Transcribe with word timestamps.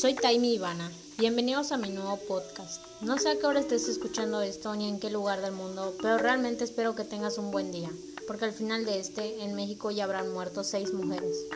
Soy 0.00 0.14
Taimi 0.14 0.54
Ivana. 0.54 0.92
Bienvenidos 1.18 1.72
a 1.72 1.76
mi 1.76 1.88
nuevo 1.90 2.20
podcast. 2.28 2.80
No 3.00 3.18
sé 3.18 3.30
a 3.30 3.36
qué 3.36 3.46
hora 3.46 3.58
estés 3.58 3.88
escuchando 3.88 4.40
esto 4.42 4.72
ni 4.76 4.88
en 4.88 5.00
qué 5.00 5.10
lugar 5.10 5.40
del 5.40 5.50
mundo, 5.50 5.92
pero 6.00 6.18
realmente 6.18 6.62
espero 6.62 6.94
que 6.94 7.02
tengas 7.02 7.36
un 7.36 7.50
buen 7.50 7.72
día, 7.72 7.90
porque 8.28 8.44
al 8.44 8.52
final 8.52 8.84
de 8.84 9.00
este, 9.00 9.42
en 9.42 9.56
México 9.56 9.90
ya 9.90 10.04
habrán 10.04 10.32
muerto 10.32 10.62
seis 10.62 10.94
mujeres. 10.94 11.48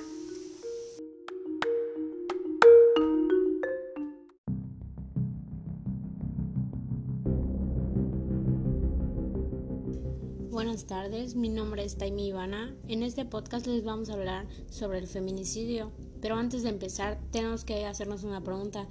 Buenas 10.51 10.89
tardes, 10.89 11.37
mi 11.37 11.49
nombre 11.49 11.85
es 11.85 11.97
Taimi 11.97 12.27
Ivana. 12.27 12.75
En 12.89 13.05
este 13.05 13.25
podcast 13.25 13.69
les 13.69 13.85
vamos 13.85 14.11
a 14.11 14.15
hablar 14.15 14.49
sobre 14.69 14.99
el 14.99 15.07
feminicidio. 15.07 15.93
Pero 16.23 16.37
antes 16.37 16.63
de 16.63 16.71
empezar, 16.71 17.19
tenemos 17.33 17.65
que 17.65 17.85
hacernos 17.85 18.23
una 18.23 18.43
pregunta. 18.43 18.89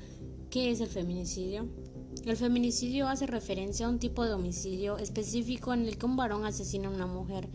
¿Qué 0.52 0.70
es 0.70 0.82
el 0.82 0.90
feminicidio? 0.90 1.66
El 2.26 2.36
feminicidio 2.36 3.08
hace 3.08 3.26
referencia 3.26 3.86
a 3.86 3.90
un 3.90 4.00
tipo 4.00 4.26
de 4.26 4.34
homicidio 4.34 4.98
específico 4.98 5.74
en 5.74 5.88
el 5.88 5.98
que 5.98 6.06
un 6.06 6.18
varón 6.18 6.46
asesina 6.46 6.90
a 6.90 6.92
una 6.92 7.08
mujer, 7.08 7.48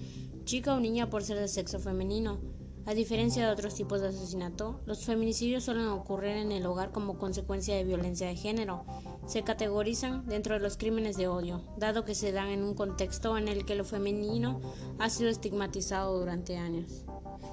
chica 0.45 0.75
o 0.75 0.81
niña 0.81 1.11
por 1.11 1.23
ser 1.23 1.39
de 1.39 1.47
sexo 1.47 1.79
femenino. 1.79 2.41
A 2.87 2.95
diferencia 2.95 3.45
de 3.45 3.53
otros 3.53 3.75
tipos 3.75 4.01
de 4.01 4.09
asesinato, 4.09 4.81
los 4.87 5.05
feminicidios 5.05 5.65
suelen 5.65 5.89
ocurrir 5.89 6.37
en 6.37 6.53
el 6.53 6.65
hogar 6.67 6.93
como 6.93 7.19
consecuencia 7.19 7.75
de 7.75 7.83
violencia 7.83 8.29
de 8.29 8.37
género. 8.37 8.85
Se 9.27 9.43
categorizan 9.43 10.25
dentro 10.29 10.55
de 10.55 10.61
los 10.61 10.77
crímenes 10.77 11.17
de 11.17 11.27
odio, 11.27 11.63
dado 11.77 12.05
que 12.05 12.15
se 12.15 12.31
dan 12.31 12.47
en 12.47 12.63
un 12.63 12.75
contexto 12.75 13.37
en 13.39 13.49
el 13.49 13.65
que 13.65 13.75
lo 13.75 13.85
femenino 13.85 14.61
ha 15.01 15.11
sido 15.11 15.31
estigmatizado 15.31 16.17
durante 16.17 16.59
años. 16.59 17.05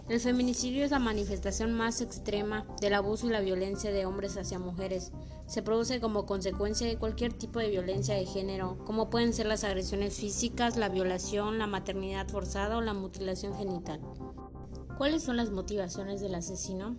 El 0.07 0.19
feminicidio 0.19 0.85
es 0.85 0.91
la 0.91 0.99
manifestación 0.99 1.73
más 1.73 2.02
extrema 2.02 2.67
del 2.79 2.93
abuso 2.93 3.25
y 3.25 3.31
la 3.31 3.41
violencia 3.41 3.91
de 3.91 4.05
hombres 4.05 4.38
hacia 4.38 4.59
mujeres. 4.59 5.13
Se 5.47 5.63
produce 5.63 5.99
como 5.99 6.27
consecuencia 6.27 6.86
de 6.86 6.97
cualquier 6.97 7.33
tipo 7.33 7.58
de 7.58 7.69
violencia 7.69 8.13
de 8.13 8.27
género, 8.27 8.77
como 8.86 9.09
pueden 9.09 9.33
ser 9.33 9.47
las 9.47 9.63
agresiones 9.63 10.13
físicas, 10.15 10.77
la 10.77 10.89
violación, 10.89 11.58
la 11.58 11.65
maternidad 11.65 12.27
forzada 12.27 12.77
o 12.77 12.81
la 12.81 12.93
mutilación 12.93 13.55
genital. 13.55 13.99
¿Cuáles 14.97 15.23
son 15.23 15.38
las 15.38 15.49
motivaciones 15.49 16.22
del 16.22 16.36
asesino? 16.36 16.95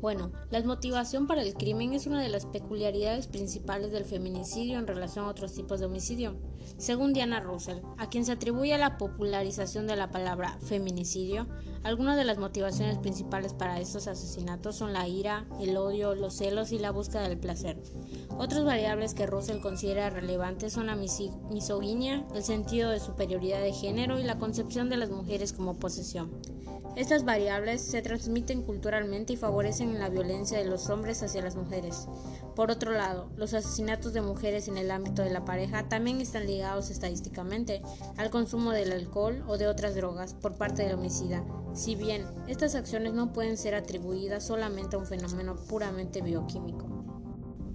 Bueno, 0.00 0.32
la 0.50 0.62
motivación 0.62 1.26
para 1.26 1.42
el 1.42 1.52
crimen 1.52 1.92
es 1.92 2.06
una 2.06 2.22
de 2.22 2.30
las 2.30 2.46
peculiaridades 2.46 3.26
principales 3.26 3.92
del 3.92 4.06
feminicidio 4.06 4.78
en 4.78 4.86
relación 4.86 5.26
a 5.26 5.28
otros 5.28 5.52
tipos 5.52 5.78
de 5.78 5.86
homicidio. 5.86 6.36
Según 6.78 7.12
Diana 7.12 7.40
Russell, 7.40 7.80
a 7.98 8.08
quien 8.08 8.24
se 8.24 8.32
atribuye 8.32 8.78
la 8.78 8.96
popularización 8.96 9.86
de 9.86 9.96
la 9.96 10.10
palabra 10.10 10.56
feminicidio, 10.62 11.46
algunas 11.82 12.16
de 12.16 12.24
las 12.24 12.38
motivaciones 12.38 12.96
principales 12.96 13.52
para 13.52 13.78
estos 13.78 14.06
asesinatos 14.06 14.76
son 14.76 14.94
la 14.94 15.06
ira, 15.06 15.46
el 15.60 15.76
odio, 15.76 16.14
los 16.14 16.34
celos 16.34 16.72
y 16.72 16.78
la 16.78 16.92
búsqueda 16.92 17.28
del 17.28 17.38
placer. 17.38 17.76
Otras 18.38 18.64
variables 18.64 19.12
que 19.12 19.26
Russell 19.26 19.60
considera 19.60 20.08
relevantes 20.08 20.72
son 20.72 20.86
la 20.86 20.96
misoginia, 20.96 22.26
el 22.34 22.42
sentido 22.42 22.88
de 22.88 23.00
superioridad 23.00 23.60
de 23.60 23.74
género 23.74 24.18
y 24.18 24.22
la 24.22 24.38
concepción 24.38 24.88
de 24.88 24.96
las 24.96 25.10
mujeres 25.10 25.52
como 25.52 25.78
posesión. 25.78 26.30
Estas 26.96 27.24
variables 27.24 27.82
se 27.82 28.02
transmiten 28.02 28.62
culturalmente 28.62 29.32
y 29.32 29.36
favorecen 29.36 29.89
la 29.98 30.08
violencia 30.08 30.58
de 30.58 30.64
los 30.64 30.88
hombres 30.90 31.22
hacia 31.22 31.42
las 31.42 31.56
mujeres. 31.56 32.06
Por 32.54 32.70
otro 32.70 32.92
lado, 32.92 33.30
los 33.36 33.54
asesinatos 33.54 34.12
de 34.12 34.22
mujeres 34.22 34.68
en 34.68 34.76
el 34.76 34.90
ámbito 34.90 35.22
de 35.22 35.30
la 35.30 35.44
pareja 35.44 35.88
también 35.88 36.20
están 36.20 36.46
ligados 36.46 36.90
estadísticamente 36.90 37.82
al 38.16 38.30
consumo 38.30 38.72
del 38.72 38.92
alcohol 38.92 39.42
o 39.48 39.58
de 39.58 39.66
otras 39.66 39.94
drogas 39.94 40.34
por 40.34 40.56
parte 40.56 40.82
del 40.82 40.94
homicida, 40.94 41.44
si 41.74 41.94
bien 41.94 42.26
estas 42.46 42.74
acciones 42.74 43.14
no 43.14 43.32
pueden 43.32 43.56
ser 43.56 43.74
atribuidas 43.74 44.46
solamente 44.46 44.96
a 44.96 44.98
un 44.98 45.06
fenómeno 45.06 45.56
puramente 45.56 46.20
bioquímico. 46.20 46.86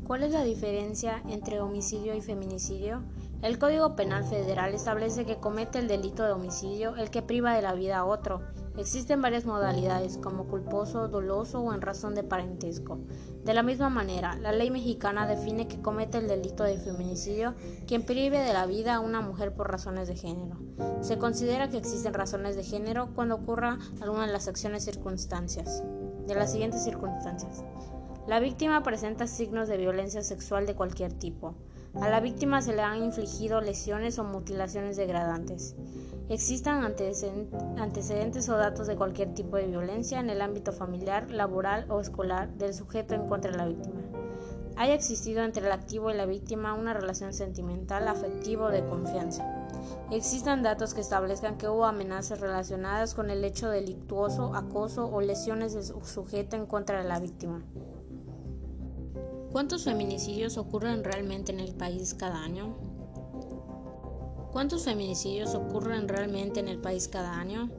¿Cuál 0.05 0.21
es 0.21 0.33
la 0.33 0.43
diferencia 0.43 1.23
entre 1.29 1.59
homicidio 1.59 2.13
y 2.13 2.21
feminicidio? 2.21 3.01
El 3.41 3.59
Código 3.59 3.95
Penal 3.95 4.23
Federal 4.23 4.73
establece 4.73 5.25
que 5.25 5.37
comete 5.37 5.77
el 5.77 5.87
delito 5.87 6.23
de 6.23 6.31
homicidio 6.31 6.95
el 6.95 7.11
que 7.11 7.21
priva 7.21 7.53
de 7.53 7.61
la 7.61 7.73
vida 7.73 7.97
a 7.97 8.05
otro. 8.05 8.41
Existen 8.77 9.21
varias 9.21 9.45
modalidades, 9.45 10.17
como 10.17 10.47
culposo, 10.47 11.07
doloso 11.07 11.61
o 11.61 11.73
en 11.73 11.81
razón 11.81 12.15
de 12.15 12.23
parentesco. 12.23 12.99
De 13.43 13.53
la 13.53 13.61
misma 13.61 13.89
manera, 13.89 14.35
la 14.35 14.51
ley 14.51 14.71
mexicana 14.71 15.27
define 15.27 15.67
que 15.67 15.81
comete 15.81 16.17
el 16.17 16.27
delito 16.27 16.63
de 16.63 16.77
feminicidio 16.77 17.53
quien 17.87 18.03
prive 18.03 18.39
de 18.39 18.53
la 18.53 18.65
vida 18.65 18.95
a 18.95 18.99
una 18.99 19.21
mujer 19.21 19.53
por 19.53 19.69
razones 19.69 20.07
de 20.07 20.15
género. 20.15 20.57
Se 21.01 21.17
considera 21.17 21.69
que 21.69 21.77
existen 21.77 22.13
razones 22.13 22.55
de 22.55 22.63
género 22.63 23.09
cuando 23.13 23.35
ocurra 23.35 23.77
alguna 24.01 24.25
de 24.25 24.33
las 24.33 24.49
circunstancias. 24.79 25.83
De 26.25 26.33
las 26.33 26.51
siguientes 26.51 26.83
circunstancias. 26.83 27.63
La 28.27 28.39
víctima 28.39 28.81
presenta 28.81 29.27
signos 29.27 29.67
de 29.67 29.77
violencia 29.77 30.23
sexual 30.23 30.65
de 30.65 30.73
cualquier 30.73 31.13
tipo. 31.13 31.53
A 32.01 32.09
la 32.09 32.19
víctima 32.19 32.61
se 32.61 32.73
le 32.73 32.81
han 32.81 33.03
infligido 33.03 33.61
lesiones 33.61 34.19
o 34.19 34.23
mutilaciones 34.23 34.97
degradantes. 34.97 35.75
Existan 36.27 36.83
antecedentes 36.83 38.49
o 38.49 38.57
datos 38.57 38.87
de 38.87 38.95
cualquier 38.95 39.33
tipo 39.33 39.57
de 39.57 39.67
violencia 39.67 40.19
en 40.19 40.29
el 40.29 40.41
ámbito 40.41 40.73
familiar, 40.73 41.31
laboral 41.31 41.85
o 41.89 42.01
escolar 42.01 42.49
del 42.55 42.73
sujeto 42.73 43.13
en 43.13 43.27
contra 43.27 43.51
de 43.51 43.57
la 43.57 43.65
víctima. 43.65 44.01
Haya 44.75 44.93
existido 44.93 45.41
entre 45.43 45.65
el 45.65 45.71
activo 45.71 46.11
y 46.11 46.15
la 46.15 46.25
víctima 46.25 46.73
una 46.73 46.93
relación 46.93 47.31
sentimental, 47.33 48.09
afectiva 48.09 48.65
o 48.65 48.71
de 48.71 48.85
confianza. 48.85 49.45
Existan 50.11 50.63
datos 50.63 50.93
que 50.93 51.01
establezcan 51.01 51.57
que 51.57 51.69
hubo 51.69 51.85
amenazas 51.85 52.41
relacionadas 52.41 53.13
con 53.13 53.29
el 53.29 53.43
hecho 53.45 53.69
delictuoso, 53.69 54.53
acoso 54.53 55.07
o 55.07 55.21
lesiones 55.21 55.73
del 55.73 55.85
sujeto 55.85 56.57
en 56.57 56.65
contra 56.65 57.01
de 57.01 57.07
la 57.07 57.19
víctima. 57.19 57.63
¿Cuántos 59.55 59.85
feminicidios 59.85 60.57
ocurren 60.57 61.01
realmente 61.05 61.53
en 61.53 61.61
el 61.61 61.73
país 61.73 62.13
cada 62.13 62.43
año? 62.43 62.75
¿Cuántos 64.51 64.83
feminicidios 64.83 65.55
ocurren 65.55 66.09
realmente 66.09 66.59
en 66.59 66.67
el 66.67 66.77
país 66.77 67.07
cada 67.07 67.39
año? 67.39 67.69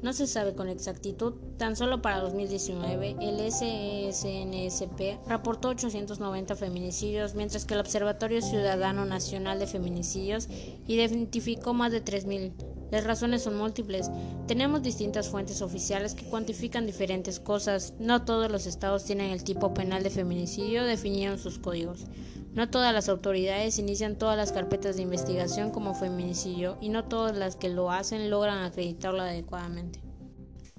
No 0.00 0.14
se 0.14 0.26
sabe 0.26 0.54
con 0.54 0.70
exactitud. 0.70 1.34
Tan 1.58 1.76
solo 1.76 2.00
para 2.00 2.20
2019, 2.20 3.16
el 3.20 3.52
SESNSP 3.52 5.28
reportó 5.28 5.68
890 5.68 6.56
feminicidios, 6.56 7.34
mientras 7.34 7.66
que 7.66 7.74
el 7.74 7.80
Observatorio 7.80 8.40
Ciudadano 8.40 9.04
Nacional 9.04 9.58
de 9.58 9.66
Feminicidios 9.66 10.48
identificó 10.86 11.74
más 11.74 11.92
de 11.92 12.02
3.000. 12.02 12.52
Las 12.90 13.04
razones 13.04 13.42
son 13.42 13.56
múltiples. 13.56 14.10
Tenemos 14.46 14.82
distintas 14.82 15.28
fuentes 15.28 15.62
oficiales 15.62 16.14
que 16.14 16.26
cuantifican 16.26 16.86
diferentes 16.86 17.40
cosas. 17.40 17.94
No 17.98 18.24
todos 18.24 18.50
los 18.50 18.66
estados 18.66 19.04
tienen 19.04 19.30
el 19.30 19.44
tipo 19.44 19.74
penal 19.74 20.02
de 20.02 20.10
feminicidio 20.10 20.84
definido 20.84 21.32
en 21.32 21.38
sus 21.38 21.58
códigos. 21.58 22.06
No 22.52 22.70
todas 22.70 22.94
las 22.94 23.08
autoridades 23.08 23.78
inician 23.78 24.16
todas 24.16 24.36
las 24.36 24.52
carpetas 24.52 24.96
de 24.96 25.02
investigación 25.02 25.70
como 25.70 25.94
feminicidio 25.94 26.78
y 26.80 26.88
no 26.88 27.04
todas 27.04 27.36
las 27.36 27.56
que 27.56 27.68
lo 27.68 27.90
hacen 27.90 28.30
logran 28.30 28.64
acreditarlo 28.64 29.20
adecuadamente. 29.20 30.00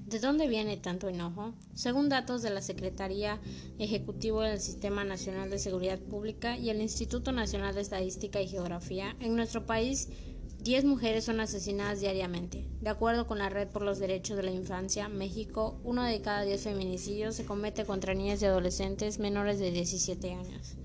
¿De 0.07 0.19
dónde 0.19 0.47
viene 0.47 0.77
tanto 0.77 1.09
enojo? 1.09 1.53
Según 1.73 2.07
datos 2.07 2.41
de 2.41 2.49
la 2.49 2.61
Secretaría 2.61 3.41
Ejecutivo 3.77 4.41
del 4.41 4.61
Sistema 4.61 5.03
Nacional 5.03 5.49
de 5.49 5.59
Seguridad 5.59 5.99
Pública 5.99 6.57
y 6.57 6.69
el 6.69 6.81
Instituto 6.81 7.33
Nacional 7.33 7.75
de 7.75 7.81
Estadística 7.81 8.41
y 8.41 8.47
Geografía, 8.47 9.17
en 9.19 9.35
nuestro 9.35 9.65
país 9.65 10.07
10 10.67 10.83
mujeres 10.83 11.23
son 11.23 11.39
asesinadas 11.39 12.01
diariamente. 12.01 12.65
De 12.81 12.89
acuerdo 12.89 13.25
con 13.25 13.37
la 13.37 13.47
Red 13.47 13.69
por 13.69 13.83
los 13.83 13.99
Derechos 13.99 14.35
de 14.35 14.43
la 14.43 14.51
Infancia, 14.51 15.07
México, 15.07 15.79
uno 15.85 16.03
de 16.03 16.19
cada 16.19 16.41
10 16.41 16.61
feminicidios 16.61 17.35
se 17.35 17.45
comete 17.45 17.85
contra 17.85 18.13
niñas 18.13 18.41
y 18.41 18.47
adolescentes 18.47 19.17
menores 19.17 19.59
de 19.59 19.71
17 19.71 20.33
años. 20.33 20.75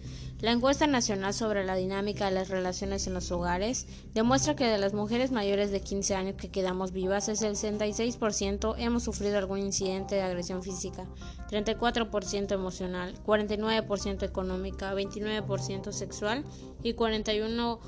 La 0.41 0.53
encuesta 0.53 0.87
nacional 0.87 1.35
sobre 1.35 1.65
la 1.65 1.75
dinámica 1.75 2.27
de 2.27 2.31
las 2.31 2.49
relaciones 2.49 3.09
en 3.09 3.15
los 3.15 3.33
hogares 3.33 3.89
demuestra 4.15 4.55
que 4.55 4.67
de 4.67 4.79
las 4.79 4.95
mujeres 4.95 5.33
mayores 5.33 5.73
de 5.73 5.81
15 5.81 6.15
años 6.15 6.37
que 6.37 6.51
quedamos 6.51 6.93
vivas, 6.93 7.29
el 7.29 7.37
66% 7.37 8.77
hemos 8.79 9.03
sufrido 9.03 9.39
algún 9.39 9.59
incidente 9.59 10.15
de 10.15 10.23
agresión 10.23 10.63
física, 10.63 11.09
34% 11.51 12.53
emocional, 12.53 13.15
49% 13.25 14.23
económica, 14.23 14.95
29% 14.95 15.91
sexual 15.91 16.45
y 16.85 16.95
41% 16.95 17.79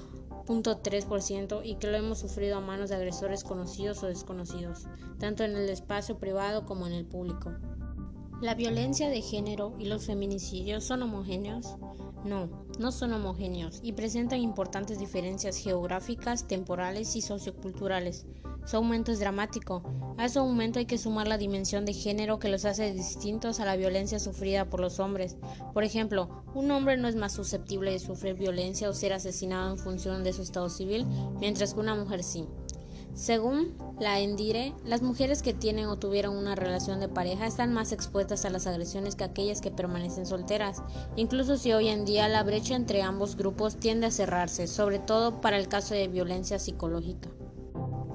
.3% 0.46 1.60
y 1.64 1.76
que 1.76 1.86
lo 1.86 1.96
hemos 1.96 2.18
sufrido 2.18 2.58
a 2.58 2.60
manos 2.60 2.90
de 2.90 2.96
agresores 2.96 3.44
conocidos 3.44 4.02
o 4.02 4.06
desconocidos, 4.06 4.86
tanto 5.18 5.44
en 5.44 5.56
el 5.56 5.68
espacio 5.68 6.18
privado 6.18 6.66
como 6.66 6.86
en 6.86 6.92
el 6.92 7.04
público. 7.04 7.52
¿La 8.40 8.54
violencia 8.54 9.08
de 9.08 9.22
género 9.22 9.74
y 9.78 9.86
los 9.86 10.06
feminicidios 10.06 10.84
son 10.84 11.02
homogéneos? 11.02 11.76
No, 12.24 12.48
no 12.78 12.90
son 12.90 13.12
homogéneos 13.12 13.80
y 13.82 13.92
presentan 13.92 14.40
importantes 14.40 14.98
diferencias 14.98 15.56
geográficas, 15.56 16.46
temporales 16.46 17.16
y 17.16 17.22
socioculturales. 17.22 18.26
Su 18.66 18.78
aumento 18.78 19.12
es 19.12 19.20
dramático. 19.20 19.82
A 20.16 20.28
su 20.28 20.38
aumento 20.38 20.78
hay 20.78 20.86
que 20.86 20.96
sumar 20.96 21.28
la 21.28 21.36
dimensión 21.36 21.84
de 21.84 21.92
género 21.92 22.38
que 22.38 22.48
los 22.48 22.64
hace 22.64 22.92
distintos 22.92 23.60
a 23.60 23.64
la 23.64 23.76
violencia 23.76 24.18
sufrida 24.18 24.70
por 24.70 24.80
los 24.80 25.00
hombres. 25.00 25.36
Por 25.74 25.84
ejemplo, 25.84 26.44
un 26.54 26.70
hombre 26.70 26.96
no 26.96 27.08
es 27.08 27.16
más 27.16 27.32
susceptible 27.32 27.90
de 27.90 27.98
sufrir 27.98 28.34
violencia 28.34 28.88
o 28.88 28.94
ser 28.94 29.12
asesinado 29.12 29.72
en 29.72 29.78
función 29.78 30.24
de 30.24 30.32
su 30.32 30.42
estado 30.42 30.70
civil, 30.70 31.06
mientras 31.40 31.74
que 31.74 31.80
una 31.80 31.94
mujer 31.94 32.22
sí. 32.22 32.46
Según 33.14 33.76
la 34.00 34.18
Endire, 34.18 34.72
las 34.84 35.02
mujeres 35.02 35.42
que 35.42 35.54
tienen 35.54 35.86
o 35.86 35.98
tuvieron 35.98 36.36
una 36.36 36.56
relación 36.56 36.98
de 36.98 37.08
pareja 37.08 37.46
están 37.46 37.72
más 37.72 37.92
expuestas 37.92 38.44
a 38.44 38.50
las 38.50 38.66
agresiones 38.66 39.14
que 39.14 39.24
aquellas 39.24 39.60
que 39.60 39.70
permanecen 39.70 40.26
solteras, 40.26 40.82
incluso 41.14 41.56
si 41.56 41.72
hoy 41.72 41.88
en 41.88 42.04
día 42.04 42.28
la 42.28 42.42
brecha 42.42 42.74
entre 42.74 43.02
ambos 43.02 43.36
grupos 43.36 43.76
tiende 43.76 44.06
a 44.06 44.10
cerrarse, 44.10 44.66
sobre 44.66 44.98
todo 44.98 45.40
para 45.40 45.58
el 45.58 45.68
caso 45.68 45.94
de 45.94 46.08
violencia 46.08 46.58
psicológica. 46.58 47.28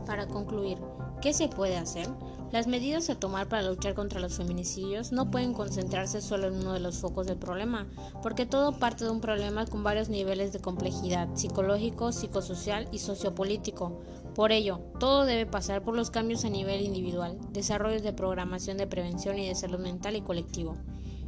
Para 0.09 0.25
concluir, 0.25 0.79
¿qué 1.21 1.33
se 1.33 1.49
puede 1.49 1.77
hacer? 1.77 2.07
Las 2.51 2.65
medidas 2.65 3.11
a 3.11 3.19
tomar 3.19 3.47
para 3.47 3.61
luchar 3.61 3.93
contra 3.93 4.19
los 4.19 4.33
feminicidios 4.33 5.11
no 5.11 5.29
pueden 5.29 5.53
concentrarse 5.53 6.19
solo 6.19 6.47
en 6.47 6.55
uno 6.55 6.73
de 6.73 6.79
los 6.79 6.97
focos 6.97 7.27
del 7.27 7.37
problema, 7.37 7.85
porque 8.23 8.47
todo 8.47 8.79
parte 8.79 9.03
de 9.05 9.11
un 9.11 9.21
problema 9.21 9.67
con 9.67 9.83
varios 9.83 10.09
niveles 10.09 10.51
de 10.51 10.61
complejidad 10.61 11.29
psicológico, 11.35 12.11
psicosocial 12.11 12.87
y 12.91 12.97
sociopolítico. 12.97 14.01
Por 14.33 14.51
ello, 14.51 14.79
todo 14.99 15.25
debe 15.25 15.45
pasar 15.45 15.83
por 15.83 15.95
los 15.95 16.09
cambios 16.09 16.43
a 16.43 16.49
nivel 16.49 16.81
individual, 16.81 17.37
desarrollos 17.51 18.01
de 18.01 18.11
programación 18.11 18.77
de 18.77 18.87
prevención 18.87 19.37
y 19.37 19.47
de 19.47 19.53
salud 19.53 19.77
mental 19.77 20.15
y 20.15 20.21
colectivo. 20.21 20.75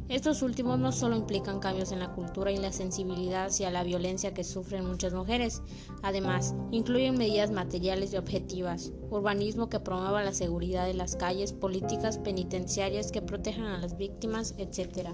Estos 0.08 0.42
últimos 0.42 0.78
no 0.78 0.92
solo 0.92 1.16
implican 1.16 1.60
cambios 1.60 1.92
en 1.92 2.00
la 2.00 2.12
cultura 2.12 2.50
y 2.50 2.56
la 2.56 2.72
sensibilidad 2.72 3.46
hacia 3.46 3.70
la 3.70 3.84
violencia 3.84 4.34
que 4.34 4.44
sufren 4.44 4.84
muchas 4.84 5.14
mujeres, 5.14 5.62
además 6.02 6.54
incluyen 6.70 7.16
medidas 7.16 7.50
materiales 7.50 8.12
y 8.12 8.16
objetivas, 8.16 8.92
urbanismo 9.10 9.68
que 9.68 9.80
promueva 9.80 10.22
la 10.22 10.34
seguridad 10.34 10.86
de 10.86 10.94
las 10.94 11.16
calles, 11.16 11.52
políticas 11.52 12.18
penitenciarias 12.18 13.10
que 13.12 13.22
protejan 13.22 13.64
a 13.64 13.78
las 13.78 13.96
víctimas, 13.96 14.54
etc. 14.58 15.08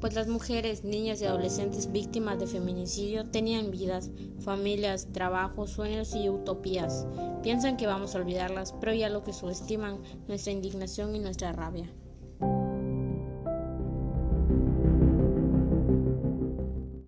Pues 0.00 0.14
las 0.14 0.28
mujeres, 0.28 0.84
niñas 0.84 1.22
y 1.22 1.24
adolescentes 1.24 1.90
víctimas 1.90 2.38
de 2.38 2.46
feminicidio 2.46 3.30
tenían 3.30 3.70
vidas, 3.70 4.10
familias, 4.40 5.08
trabajos, 5.12 5.70
sueños 5.70 6.14
y 6.14 6.28
utopías. 6.28 7.06
Piensan 7.42 7.78
que 7.78 7.86
vamos 7.86 8.14
a 8.14 8.18
olvidarlas, 8.18 8.74
pero 8.78 8.92
ya 8.92 9.08
lo 9.08 9.24
que 9.24 9.32
subestiman 9.32 10.02
nuestra 10.28 10.52
indignación 10.52 11.16
y 11.16 11.18
nuestra 11.18 11.52
rabia. 11.52 11.90